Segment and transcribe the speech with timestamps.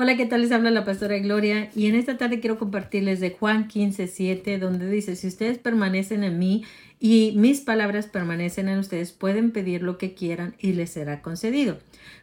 [0.00, 0.42] Hola, ¿qué tal?
[0.42, 4.58] Les habla la pastora Gloria y en esta tarde quiero compartirles de Juan 15, 7,
[4.58, 6.64] donde dice, si ustedes permanecen en mí
[7.00, 11.78] y mis palabras permanecen en ustedes, pueden pedir lo que quieran y les será concedido.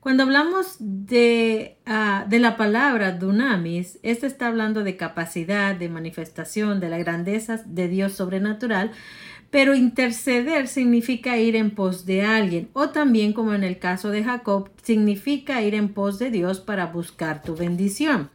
[0.00, 6.80] Cuando hablamos de, ah, de la palabra dunamis, esta está hablando de capacidad, de manifestación,
[6.80, 8.90] de la grandeza de Dios sobrenatural,
[9.50, 14.24] pero interceder significa ir en pos de alguien, o también como en el caso de
[14.24, 18.30] Jacob, significa ir en pos de Dios para buscar tu bendición.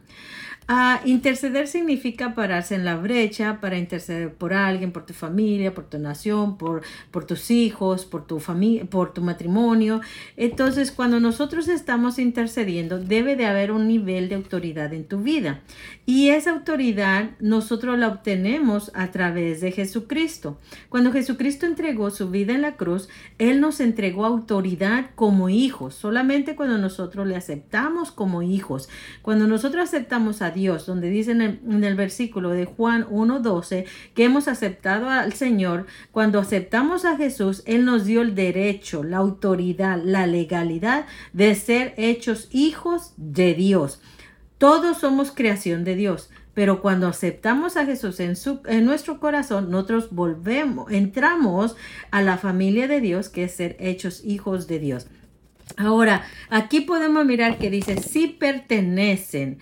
[0.68, 5.84] Ah, interceder significa pararse en la brecha para interceder por alguien, por tu familia, por
[5.84, 10.00] tu nación, por, por tus hijos, por tu familia, por tu matrimonio.
[10.36, 15.60] Entonces, cuando nosotros estamos intercediendo, debe de haber un nivel de autoridad en tu vida.
[16.04, 20.58] Y esa autoridad nosotros la obtenemos a través de Jesucristo.
[20.88, 23.08] Cuando Jesucristo entregó su vida en la cruz,
[23.38, 25.94] Él nos entregó autoridad como hijos.
[25.94, 28.88] Solamente cuando nosotros le aceptamos como hijos,
[29.22, 34.48] cuando nosotros aceptamos a Dios, donde dice en el, versículo de Juan 1.12 que hemos
[34.48, 40.26] aceptado al Señor, cuando aceptamos a Jesús, Él nos dio el derecho, la autoridad, la
[40.26, 44.00] legalidad de ser hechos hijos de Dios.
[44.58, 49.70] Todos somos creación de Dios, pero cuando aceptamos a Jesús en, su, en nuestro corazón,
[49.70, 51.76] nosotros volvemos, entramos
[52.10, 55.06] a la familia de Dios, que es ser hechos hijos de Dios.
[55.76, 59.58] Ahora, aquí podemos mirar que dice, si pertenecen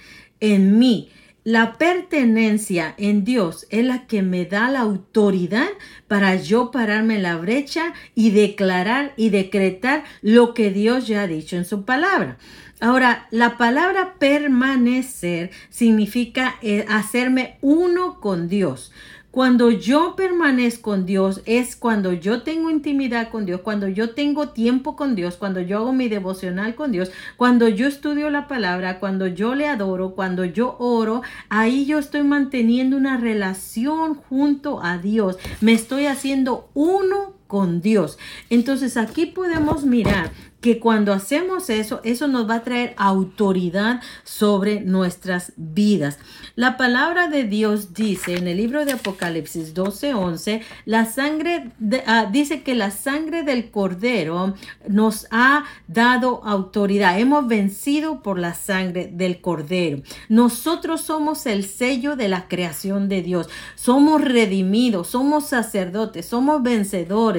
[0.52, 1.10] en mí.
[1.42, 5.68] La pertenencia en Dios es la que me da la autoridad
[6.08, 11.26] para yo pararme en la brecha y declarar y decretar lo que Dios ya ha
[11.26, 12.38] dicho en su palabra.
[12.80, 18.90] Ahora, la palabra permanecer significa eh, hacerme uno con Dios.
[19.34, 24.50] Cuando yo permanezco en Dios es cuando yo tengo intimidad con Dios, cuando yo tengo
[24.50, 29.00] tiempo con Dios, cuando yo hago mi devocional con Dios, cuando yo estudio la palabra,
[29.00, 34.98] cuando yo le adoro, cuando yo oro, ahí yo estoy manteniendo una relación junto a
[34.98, 35.36] Dios.
[35.60, 38.18] Me estoy haciendo uno con Dios.
[38.50, 40.30] Entonces aquí podemos mirar
[40.64, 46.18] que cuando hacemos eso, eso nos va a traer autoridad sobre nuestras vidas.
[46.56, 51.70] La palabra de Dios dice en el libro de Apocalipsis 12:11, la sangre
[52.06, 54.54] ah, dice que la sangre del cordero
[54.88, 57.20] nos ha dado autoridad.
[57.20, 60.00] Hemos vencido por la sangre del cordero.
[60.30, 63.50] Nosotros somos el sello de la creación de Dios.
[63.74, 67.33] Somos redimidos, somos sacerdotes, somos vencedores.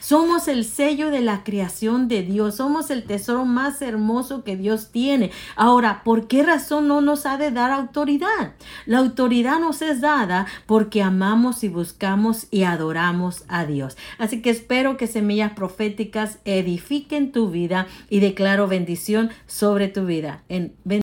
[0.00, 2.56] Somos el sello de la creación de Dios.
[2.56, 5.30] Somos el tesoro más hermoso que Dios tiene.
[5.56, 8.54] Ahora, ¿por qué razón no nos ha de dar autoridad?
[8.86, 13.96] La autoridad nos es dada porque amamos y buscamos y adoramos a Dios.
[14.18, 20.42] Así que espero que semillas proféticas edifiquen tu vida y declaro bendición sobre tu vida.
[20.48, 20.74] En